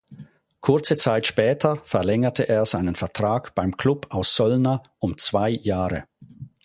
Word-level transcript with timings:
Kurze 0.61 0.97
Zeit 0.97 1.27
später 1.27 1.75
verlängerte 1.83 2.49
er 2.49 2.65
seinen 2.65 2.95
Vertrag 2.95 3.53
beim 3.53 3.77
Klub 3.77 4.07
aus 4.09 4.35
Solna 4.35 4.81
um 4.97 5.15
zwei 5.19 5.51
Jahre. 5.51 6.05